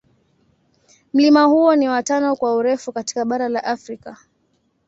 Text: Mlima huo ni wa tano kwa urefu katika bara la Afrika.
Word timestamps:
Mlima 1.13 1.43
huo 1.43 1.75
ni 1.75 1.89
wa 1.89 2.03
tano 2.03 2.35
kwa 2.35 2.55
urefu 2.55 2.91
katika 2.91 3.25
bara 3.25 3.49
la 3.49 3.63
Afrika. 3.63 4.17